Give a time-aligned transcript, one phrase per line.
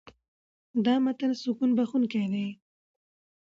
[0.85, 2.47] دا متن سکون بښونکی دی.